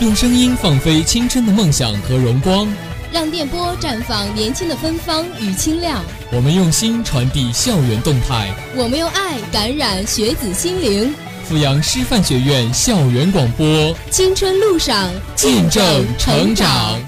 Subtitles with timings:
[0.00, 2.66] 用声音放飞青春的梦想和荣光，
[3.12, 6.02] 让电波绽放年轻的芬芳与清亮。
[6.32, 11.14] 我们用心传递校园动态，我们用爱感染学子心灵。
[11.46, 16.98] 阜阳师范学院校园广播，青春路上见证成长。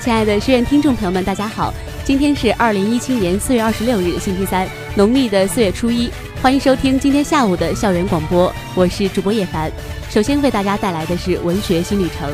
[0.00, 1.74] 亲爱的师院听众朋友们，大家好，
[2.04, 6.08] 今天是二零一七年四月二十六日，星期三，农历的四月初一。
[6.40, 9.72] 欢迎收听今天下午的校园广播，我是主播叶凡。
[10.10, 12.28] 首先为大家带来的是文学新旅程，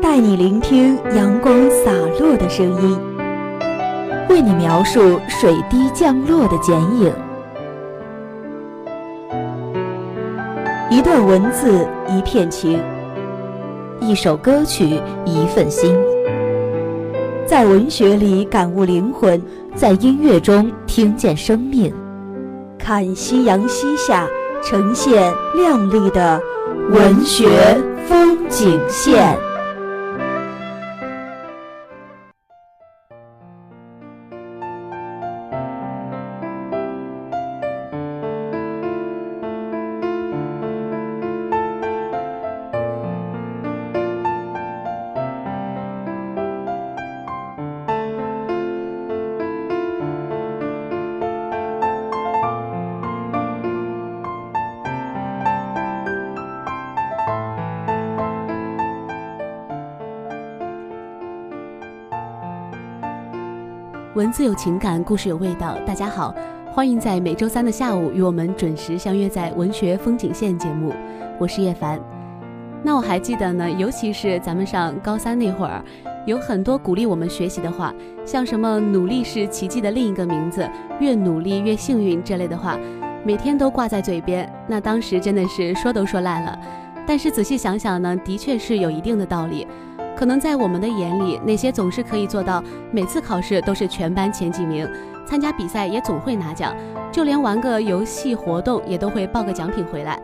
[0.00, 2.98] 带你聆听阳光洒落的声音，
[4.30, 7.12] 为你描述水滴降落的剪影。
[10.88, 12.82] 一段文字，一片情。
[14.00, 15.94] 一首歌曲，一份心，
[17.52, 19.38] 在文学里感悟灵魂，
[19.74, 21.92] 在音乐中听见生命。
[22.78, 24.26] 看夕阳西下，
[24.64, 26.40] 呈现亮丽的
[26.88, 27.78] 文学
[28.08, 29.36] 风景线。
[64.22, 65.76] 文字有情感，故事有味道。
[65.84, 66.32] 大家好，
[66.72, 70.94] 欢迎在每周三的下午与我们准时相约在《文学风景线》节目。
[71.40, 72.00] 我是叶凡。
[72.84, 75.84] 那我还记得呢，尤其是咱们上高三那会儿，
[76.24, 77.92] 有很多鼓励我们学习的话，
[78.24, 82.78] 像什么“努力是奇迹的另一个名字”，“越努力越幸运”这类的话，
[83.24, 84.48] 每天都挂在嘴边。
[84.68, 86.56] 那当时真的是说都说烂了。
[87.04, 89.66] 但是仔细想想呢，的确是有一定的道理。
[90.22, 92.62] 可能在我们的眼里，那些总是可以做到
[92.92, 94.88] 每次考试都是全班前几名，
[95.26, 96.72] 参加比赛也总会拿奖，
[97.10, 100.16] 就连玩个游戏活动也都会报个奖品回来，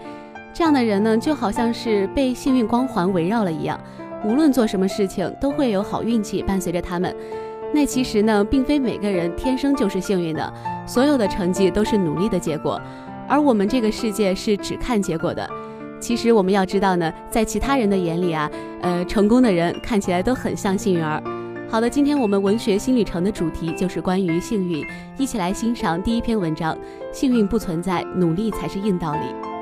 [0.55, 3.77] 这样的人呢，就好像是被幸运光环围绕了一样，
[4.25, 7.13] 无论做什么事情都会有好运气伴随着他们。
[7.75, 10.55] 那其实呢，并非每个人天生就是幸运的，
[10.87, 12.81] 所有的成绩都是努力的结果，
[13.29, 15.51] 而我们这个世界是只看结果的。
[16.01, 18.51] 其实我们要知道呢，在其他人的眼里啊，
[18.81, 21.23] 呃，成功的人看起来都很像幸运儿。
[21.71, 24.85] 好的，今天我们文学新旅程的主题就是关于幸运，
[25.19, 26.77] 一起来欣赏第一篇文章：
[27.13, 29.58] 幸运不存在，努力才是硬道理。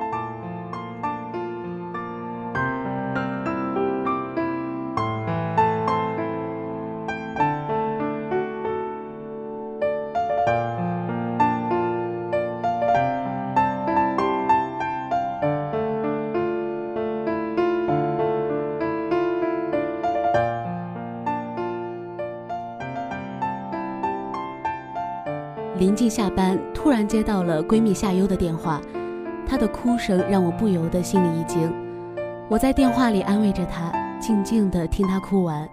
[26.09, 28.81] 下班，突然接到了闺蜜夏优的电话，
[29.45, 31.73] 她的哭声让我不由得心里一惊。
[32.49, 35.67] 我在电话里安慰着她，静静地听她哭完。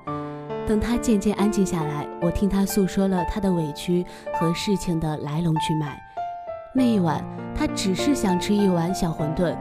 [0.66, 6.00] 等她渐渐安静下来，我听她诉说了她的委屈和事情的来龙去脉。
[6.74, 7.22] 那一晚，
[7.54, 9.54] 她只是想吃一碗小馄饨，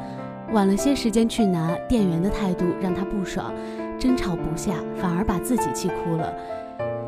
[0.51, 3.53] 晚了些时间去拿，店员的态度让她不爽，
[4.00, 6.34] 争吵不下，反而把自己气哭了。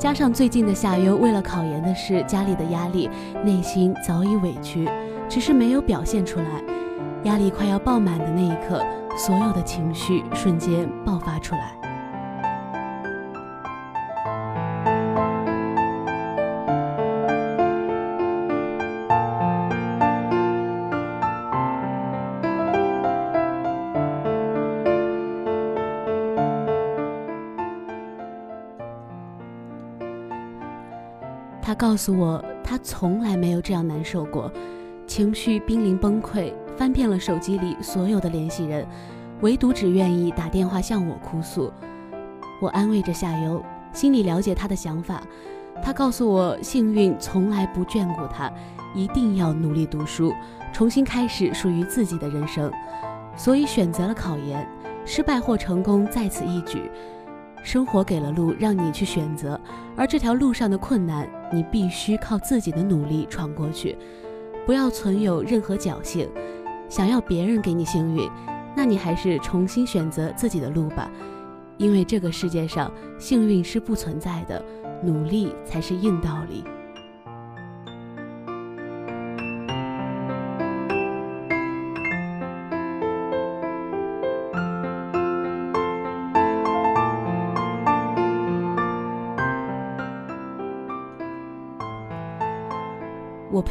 [0.06, 3.10] 加上最近的夏优为了考研的事，家里的压力，
[3.44, 4.88] 内心早已委屈，
[5.28, 6.46] 只是没有表现出来。
[7.24, 8.86] 压力快要爆满的那一刻，
[9.18, 11.85] 所有的情绪瞬间爆发出来。
[31.66, 34.52] 他告诉我，他从来没有这样难受过，
[35.08, 38.86] 情绪濒临崩溃，翻遍了手机里所有的联系人，
[39.42, 41.74] 唯独只愿意打电话向我哭诉。
[42.62, 45.24] 我安慰着夏游，心里了解他的想法。
[45.82, 48.48] 他告诉我，幸运从来不眷顾他，
[48.94, 50.32] 一定要努力读书，
[50.72, 52.72] 重新开始属于自己的人生，
[53.36, 54.70] 所以选择了考研，
[55.04, 56.92] 失败或成功在此一举。
[57.66, 59.60] 生活给了路，让你去选择，
[59.98, 63.98] 而这条路上的困难，你必须靠自己的努力闯过去。
[64.68, 66.30] 不要存有任何侥幸，
[66.88, 68.30] 想要别人给你幸运，
[68.78, 71.10] 那你还是重新选择自己的路吧。
[71.78, 74.64] 因为这个世界上幸运是不存在的，
[75.04, 76.64] 努力才是硬道理。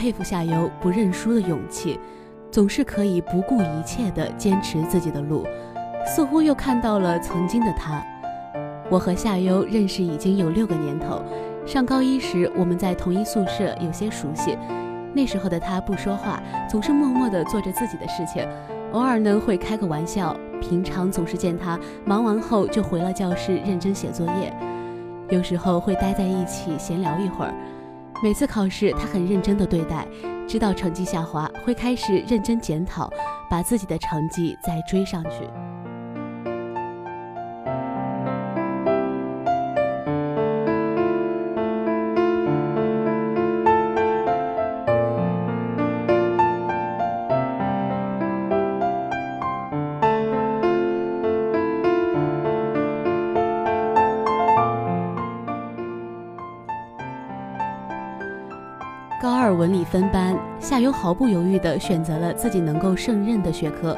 [0.04, 1.98] 佩服夏优不认输的勇气，
[2.50, 5.46] 总是可以不顾一切地坚持自己的路，
[6.04, 8.04] 似乎又看到了曾经的他。
[8.90, 11.22] 我和夏优认识已经有六个年头，
[11.64, 14.58] 上高一时我们在同一宿舍，有些熟悉。
[15.14, 18.46] 那时候的他不说话，总是默默地做着自己的事情，
[18.92, 20.36] 偶尔呢会开个玩笑。
[20.60, 24.54] 平常总是见他忙完后就回了教室认真写作业，
[25.30, 27.54] 有时候会待在一起闲聊一会儿。
[28.24, 30.08] 每次考试，他很认真的对待，
[30.48, 33.10] 知道成绩下滑，会开始认真检讨，
[33.50, 35.46] 把自己的成绩再追上去。
[59.24, 63.96] 高二文理分班，夏优毫不犹豫地选择了自己能够胜任的学科。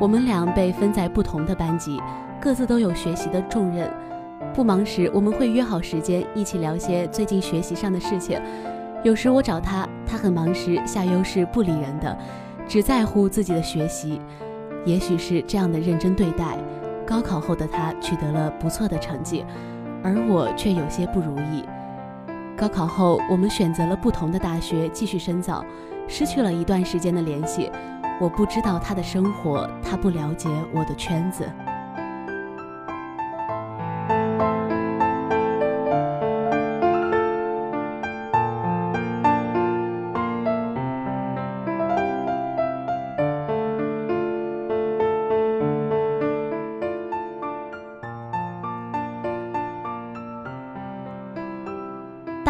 [0.00, 2.00] 我们俩被分在不同的班级，
[2.40, 3.90] 各自都有学习的重任。
[4.54, 8.40] 不忙时，我们会约好时间一起聊些最近学习上的事情。
[9.02, 12.16] 有时我找他，他很忙时，夏优是不理人的，
[12.68, 14.20] 只在乎自己的学习。
[14.84, 16.56] 也许是这样的认真对待，
[17.04, 19.44] 高考后的他取得了不错的成绩，
[20.00, 21.64] 而我却有些不如意。
[22.64, 25.62] 高考后，我们选择了不同的大学继续深造，
[26.08, 27.70] 失去了一段时间的联系。
[28.18, 31.46] 我不知道他的生活，他不了解我的圈子。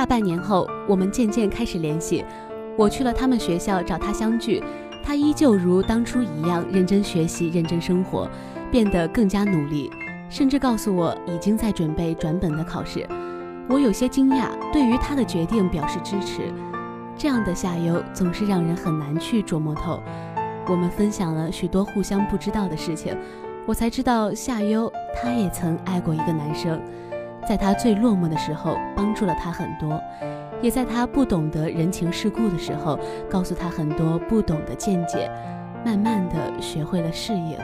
[0.04, 2.24] 半年后，我们渐渐开始联系。
[2.76, 4.62] 我去了他们学校找他相聚，
[5.02, 8.28] 他依旧如当初一样认真学习、认真生活，
[8.70, 9.90] 变得更加努力，
[10.28, 13.06] 甚至告诉我已经在准备转本的考试。
[13.68, 16.52] 我有些惊讶，对于他的决定表示支持。
[17.16, 20.02] 这样的夏优总是让人很难去琢磨透。
[20.66, 23.16] 我们分享了许多互相不知道的事情，
[23.66, 26.80] 我才知道夏优他也曾爱过一个男生。
[27.46, 30.00] 在他最落寞的时候，帮助了他很多；
[30.62, 32.98] 也在他不懂得人情世故的时候，
[33.30, 35.30] 告诉他很多不懂的见解，
[35.84, 37.56] 慢慢的学会了适应。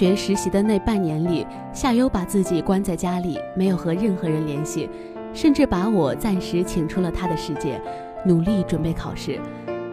[0.00, 4.88] 学实习的那半年里，夏优把自己关在家里，没有和任何人联系，
[5.34, 7.78] 甚至把我暂时请出了他的世界，
[8.24, 9.38] 努力准备考试。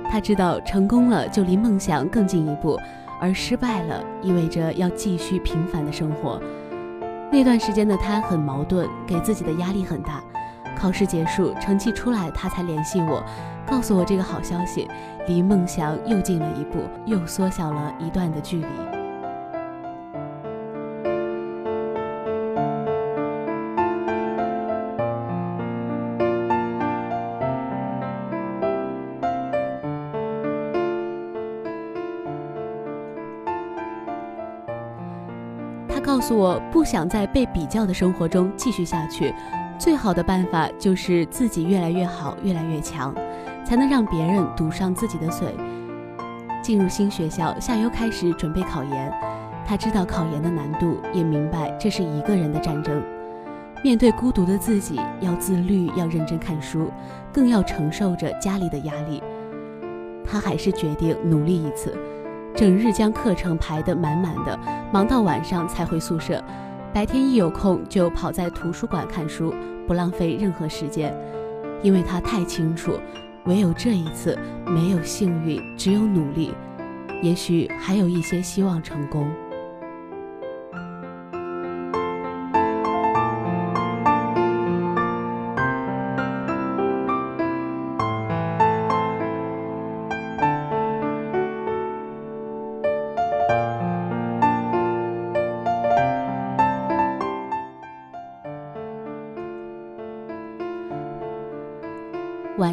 [0.10, 2.80] 他知道成功了就离梦想更进一步，
[3.20, 6.42] 而失败了意味着要继续平凡的生活。
[7.30, 10.24] 那段时间的他很矛盾，给自己的压力很大。
[10.78, 13.22] 考试结束，成绩出来，他才联系我，
[13.70, 14.88] 告诉我这个好消息，
[15.28, 18.97] 离梦想又近了一步，又缩小了一段的距离。
[36.28, 39.34] 诉我不想在被比较的生活中继续下去，
[39.80, 43.16] 最好的办法就是自己越来越好，越来越强，
[43.64, 45.48] 才能让别人堵上自己的嘴。
[46.62, 49.14] 进入新学校，夏优开始准备考研，
[49.66, 53.02] 他知道考研的难度，也明白这是一个人的战争。
[53.82, 56.92] 面对孤独的自己，要自律，要认真看书，
[57.32, 59.24] 更要承受着家里的压力。
[60.26, 61.98] 他还是决定努力一次。
[62.58, 64.60] 整日将课程排得满满的，
[64.92, 66.44] 忙到晚上才回宿舍。
[66.92, 69.54] 白天一有空就跑在图书馆看书，
[69.86, 71.16] 不浪费任何时间。
[71.84, 72.94] 因为他太清楚，
[73.46, 74.36] 唯有这一次，
[74.66, 76.52] 没有幸运，只有努力。
[77.22, 79.28] 也许还有一些希望成功。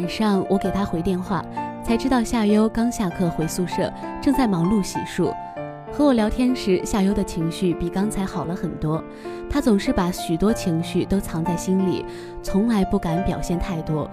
[0.05, 1.43] 晚上我给他回电话，
[1.83, 5.33] 才知道夏优刚下课回宿舍，正在忙碌洗漱。
[5.91, 9.03] 和我聊天时，夏优的情绪比刚才好了很多。
[9.49, 12.05] 他总是把许多情绪都藏在心里，
[12.43, 14.07] 从来不敢表现太多。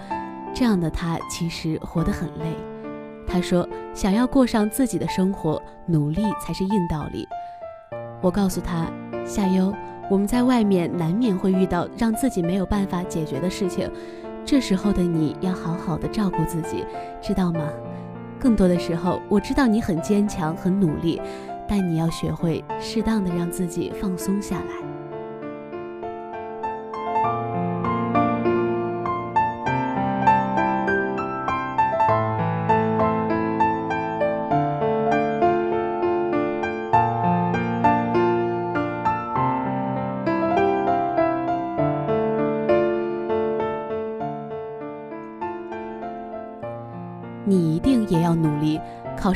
[0.54, 2.56] 这样的他其实活得很累。
[3.26, 7.28] 他说：“想要过上自己的生活，努力才是硬道理。”
[8.22, 8.87] 我告诉他
[9.28, 9.70] ：“夏优，
[10.08, 13.90] 我们在外面难免会遇到让自己没有办法解决的事情，
[14.44, 16.84] 这时候的你要好好的照顾自己，
[17.20, 17.68] 知道吗？
[18.38, 21.20] 更多的时候，我知道你很坚强，很努力。”
[21.68, 25.01] 但你要学会适当的让自己放松下来。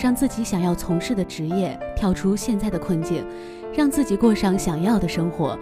[0.07, 3.27] 上自己想要从事的职业，跳出现在的困境，
[3.75, 5.59] 让自己过上想要的生活。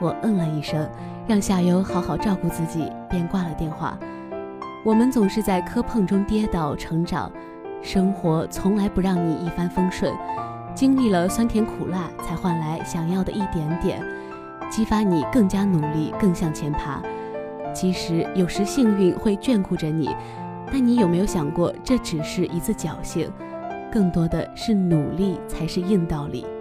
[0.00, 0.90] 我嗯了一声，
[1.28, 3.96] 让夏优好好照顾自己，便挂了电话。
[4.84, 7.30] 我们总是在磕碰中跌倒成长，
[7.80, 10.12] 生活从来不让你一帆风顺，
[10.74, 14.02] 经历了酸甜苦辣，才换来想要的一点点，
[14.68, 17.00] 激发你更加努力，更向前爬。
[17.72, 20.10] 其实有时幸运会眷顾着你。
[20.70, 23.32] 但你有没有想过，这只是一次侥幸，
[23.90, 26.57] 更多的是努力才是硬道理。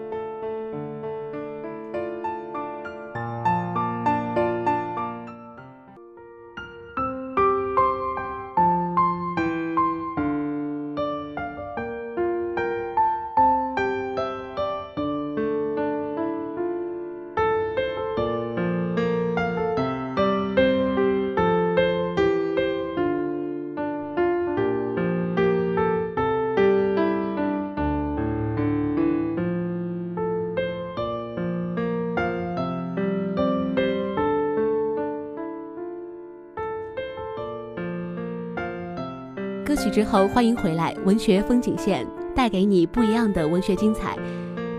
[39.97, 44.15] 之后，欢迎回来，文学风景线带给你不一样的文学精彩。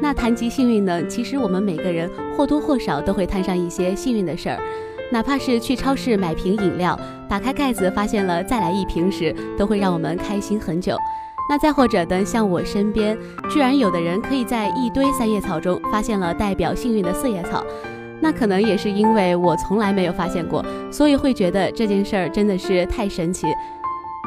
[0.00, 1.04] 那谈及幸运呢？
[1.08, 4.60] 其实我们每个人或多或少都会摊上一些幸运的事儿，
[5.10, 6.96] 哪怕是去超市买瓶饮料，
[7.28, 10.96] 打开盖子发现了再来一瓶时，都会让我们开心很久。
[11.50, 13.18] 那再或者的，像我身边，
[13.50, 17.66] 居然有的人可以在一堆三叶草中发现了代表幸运的四叶草，
[18.20, 23.48] 那可能也是因为我从来没有发现过，所以会觉得这件事儿真的是太神奇。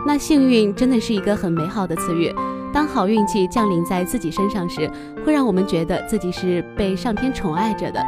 [0.06, 2.34] 那幸运真的是一个很美好的词语，
[2.74, 4.90] 当好运气降临在自己身上时，
[5.26, 8.04] 会让我们觉得自己是被上天宠爱着的。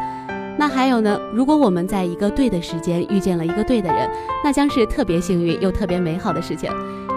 [0.58, 1.20] 那还有呢？
[1.34, 4.10] 如果我们在一个对的时间遇见了一个对的人，
[4.44, 6.70] 那将是特别幸运又特别美好的事情。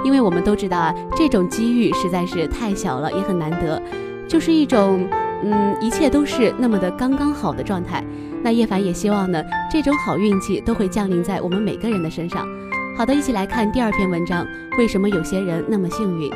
[0.04, 3.80] 因为我们都知道啊，这种机遇实在是太小了，也很难得，
[4.28, 5.06] 就是一种，
[5.42, 8.02] 嗯，一切都是那么的刚刚好的状态。
[8.46, 12.46] 那叶凡也希望呢，这种好运气都会降临在我们每个人的身上。
[12.96, 14.46] 好的，一起来看第二篇文章。
[14.78, 16.30] 为什么有些人那么幸运？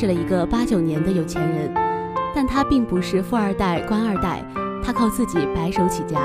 [0.00, 1.70] 识了一个八九年的有钱人，
[2.34, 4.42] 但他并不是富二代、官二代，
[4.82, 6.22] 他靠自己白手起家。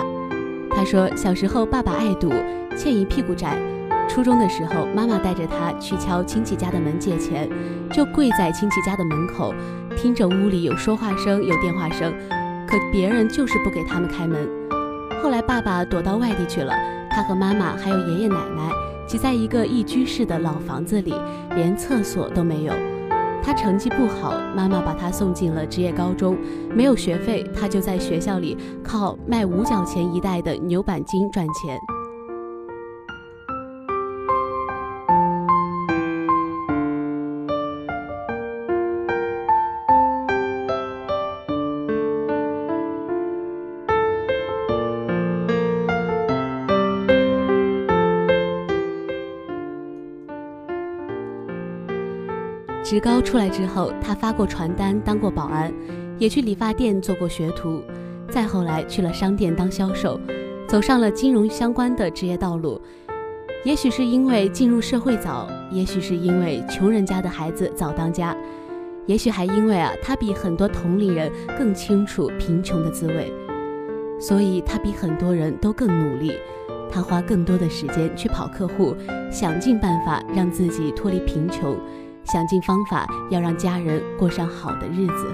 [0.72, 2.32] 他说，小时候爸爸爱赌，
[2.78, 3.58] 欠一屁股债。
[4.08, 7.50] 初中的时候，妈妈带着他去敲亲戚家的门借钱，
[7.92, 9.54] 就跪在亲戚家的门口，
[9.98, 12.14] 听着屋里有说话声、有电话声，
[12.66, 14.48] 可别人就是不给他们开门。
[15.22, 16.74] 后来爸爸躲到外地去了，
[17.12, 18.72] 他和妈妈还有爷爷奶奶
[19.06, 21.14] 挤在一个一居室的老房子里，
[21.58, 22.74] 连厕所都没有。
[23.46, 26.36] 他成绩不好，妈妈把他送进了职业高中，
[26.74, 31.95] 没有学费，他就在学校里靠卖五角钱一袋的牛板筋赚钱。
[52.86, 55.74] 职高出来之后，他发过传单，当过保安，
[56.20, 57.82] 也去理发店做过学徒，
[58.30, 60.20] 再后来去了商店当销售，
[60.68, 62.80] 走上了金融相关的职业道路。
[63.64, 68.38] 也许是因为进入社会早，也许是因为穷人家的孩子早当家，
[69.08, 73.34] 也许还因为啊，他比很多同龄人更清楚贫穷的滋味，
[74.20, 76.34] 所以他比很多人都更努力。
[76.88, 78.96] 他花更多的时间去跑客户，
[79.32, 81.76] 想尽办法让自己脱离贫穷，
[82.26, 85.34] 想尽方法要让家人过上好的日子。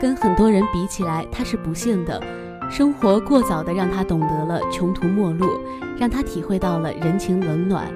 [0.00, 2.22] 跟很多人比起来，他是不幸的，
[2.70, 5.60] 生活过早的让他懂得了穷途末路，
[5.98, 7.90] 让他体会到了人情冷暖，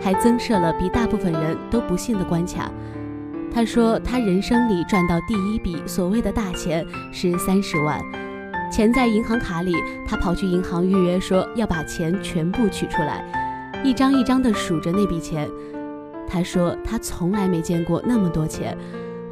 [0.00, 2.70] 还增设了比大部分人都不幸的关卡。
[3.52, 8.00] 他说，他人生里赚到第一笔所谓的大钱是三十万，
[8.70, 9.74] 钱在银行卡里，
[10.06, 13.24] 他跑去银行预约，说要把钱全部取出来，
[13.82, 15.48] 一张一张的数着那笔钱。
[16.28, 18.76] 他说，他从来没见过那么多钱。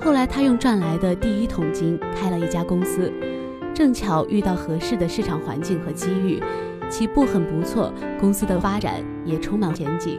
[0.00, 3.12] 后来，他用赚来的第一桶金开了一家公司，
[3.78, 6.42] 正巧遇到合适的市场环境和机遇，
[6.90, 8.94] 起步很不错，公司的发展
[9.25, 10.18] 也充满前景。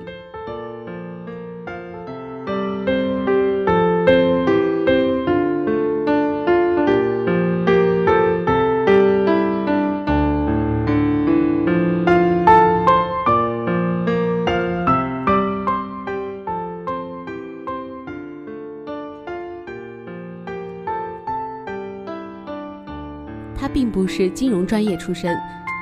[24.19, 25.33] 是金融专业出身，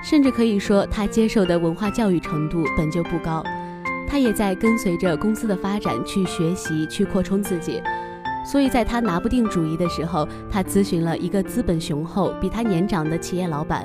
[0.03, 3.43] 甚至可以说他接受的文化教育程度本就不高。
[4.07, 7.81] 他也在跟随着公司的发展去学习、去扩充自己。
[8.45, 13.83] 所以在他拿不定主意的时候，他咨询了一个资本雄厚、比他年长的企业老板。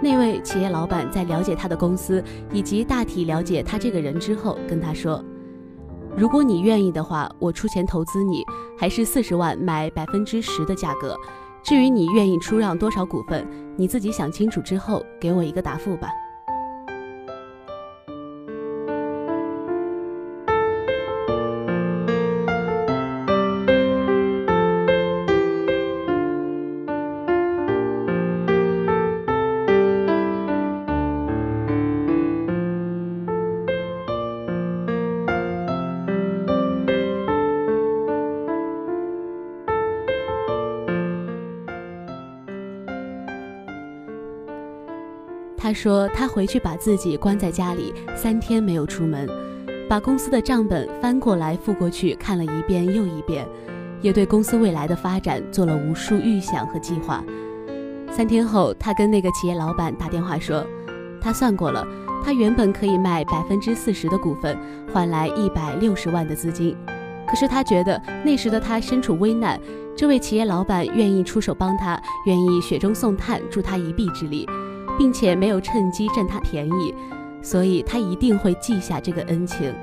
[0.00, 5.22] 那位企业老板在了解他的公司以及大体了解他这个人之后，跟他说
[6.16, 8.44] ：“如果你愿意的话，我出钱投资你，
[8.78, 11.16] 还是四十万买百分之十的价格。”
[11.62, 13.46] 至于你愿意出让多少股份，
[13.76, 16.08] 你自己想清楚之后给我一个答复吧。
[45.72, 49.28] 说：“他回去把自己关在家里三天没有出门，
[49.88, 53.46] 把公司的账本翻过来覆过去看了一遍又一遍，
[54.00, 57.22] 也对公司未来的发展做了无数预想和计划。
[58.10, 60.64] 三天后，他跟那个企业老板打电话说，
[61.20, 61.86] 他算过了，
[62.24, 64.58] 他原本可以卖百分之四十的股份，
[64.92, 66.76] 换来一百六十万的资金。
[67.28, 69.58] 可是他觉得那时的他身处危难，
[69.96, 74.46] 这位企业老板愿意出手帮他，愿意雪中送炭助他一臂之力。”
[74.98, 76.94] 并且没有趁机占他便宜，
[77.42, 79.74] 所以他一定会记下这个恩情。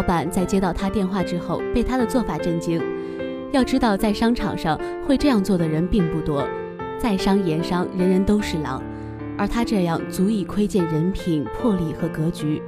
[0.00, 2.80] 老板在接到他电话之后，被他的做法震惊。
[3.52, 6.48] 要知道，在商场上会这样做的人并不多，
[6.98, 8.82] 在商言商，人人都是狼，
[9.36, 12.62] 而他这样足以窥见人品、魄力和格局。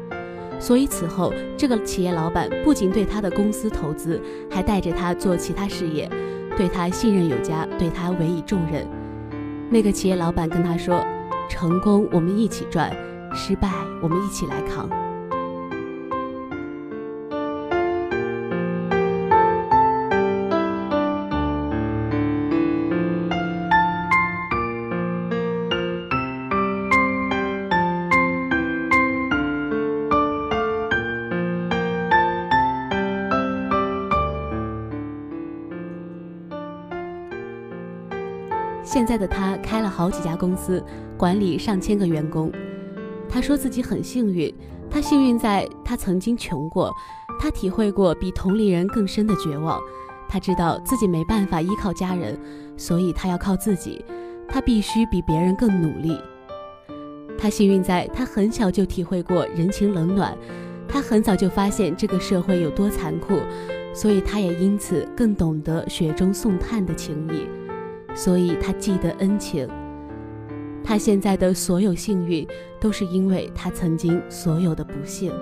[0.59, 6.07] 所以此后，这个企业老板不仅对他的公司投资，还带着他做其他事业，
[6.55, 8.87] 对他信任有加，对他委以重任。
[9.71, 11.03] 那个企业老板跟他说
[11.49, 12.95] ：“成功我们一起赚，
[13.35, 14.87] 失败我们一起来扛。”
[38.93, 40.85] 现在的他开了好几家公司，
[41.17, 42.53] 管理上千个员工。
[43.27, 44.55] 他说自己很幸运，
[44.91, 46.93] 他幸运在他曾经穷过，
[47.41, 49.81] 他体会过比同龄人更深的绝望。
[50.29, 52.39] 他知道自己没办法依靠家人，
[52.77, 54.05] 所以他要靠自己，
[54.47, 56.19] 他必须比别人更努力。
[57.39, 60.37] 他幸运在他很小就体会过人情冷暖，
[60.87, 63.39] 他很早就发现这个社会有多残酷，
[63.95, 67.49] 所以他也因此更懂得雪中送炭的情谊，
[68.15, 69.69] 所以他记得恩情。
[70.85, 72.47] 他现在的所有幸运，
[72.81, 75.33] 都是因为他曾经所有的不幸。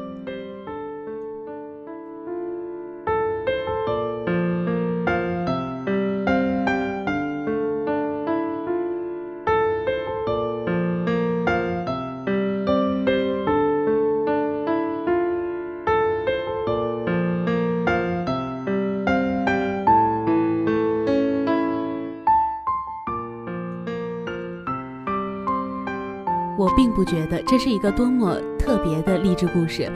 [27.10, 29.90] 觉得这是一个多么特别的励志故事，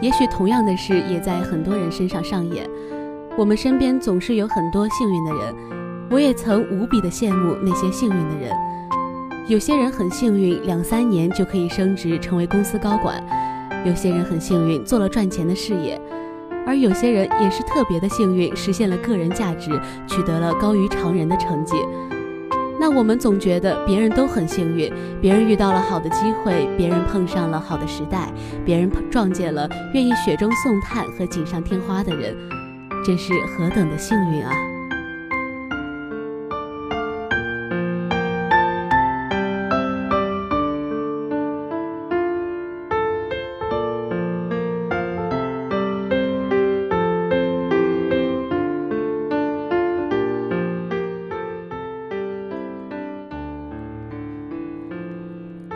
[0.00, 2.64] 也许同样的事也在很多人身上上演。
[3.36, 5.54] 我们身边总是有很多幸运的人，
[6.08, 8.52] 我也曾无比的羡慕那些幸运的人。
[9.48, 13.16] 有些人很幸运，两三年就可以升职成为公司高管；
[13.84, 15.98] 有些人很幸运，做了赚钱的事业；
[16.64, 19.72] 而有些人也是特别的幸运，实现了个人价值，
[20.06, 21.74] 取得了高于常人的成绩。
[22.86, 28.30] 但我们总觉得别人都很幸运，别人遇到了好的机会，别人碰上了好的时代，
[28.62, 32.36] 别人撞见了愿意雪中送炭和锦上添花的人，
[33.02, 34.52] 这是何等的幸运啊！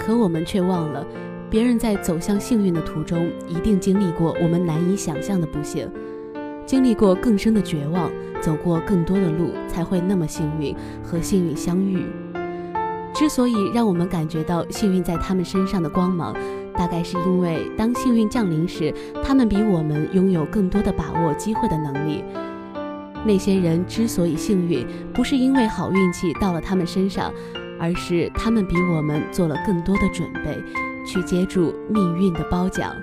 [0.08, 1.06] 可我们却忘了，
[1.50, 5.86] 别人在走向幸运的途中，一定经历过我们难以想象的不幸，
[6.64, 12.06] 经历过更深的绝望，走过更多的路，才会那么幸运和幸运相遇。
[13.12, 16.34] 之所以让我们感觉到幸运在他们身上的光芒，
[16.72, 18.90] 大概是因为当幸运降临时，
[19.22, 22.24] 他们比我们拥有更多的把握机会的能力。
[23.26, 27.30] 那些人之所以幸运，不是因为好运气到了他们身上。
[27.78, 30.62] 而是他们比我们做了更多的准备，
[31.06, 32.94] 去接住命运的褒奖。